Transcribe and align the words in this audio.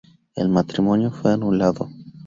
El 0.35 0.49
matrimonio 0.49 1.11
fue 1.11 1.31
anulado. 1.31 1.87